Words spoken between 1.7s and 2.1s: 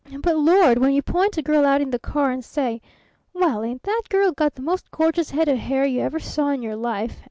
in the